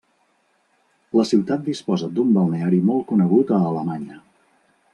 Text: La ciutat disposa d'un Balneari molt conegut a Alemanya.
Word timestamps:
La 1.17 1.25
ciutat 1.31 1.61
disposa 1.67 2.09
d'un 2.15 2.31
Balneari 2.39 2.81
molt 2.89 3.07
conegut 3.13 3.53
a 3.55 3.61
Alemanya. 3.73 4.19